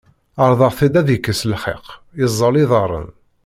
[0.35, 1.85] Σerḍeɣ-t-id ad yekkes lxiq,
[2.19, 3.09] yeẓẓel iḍarren.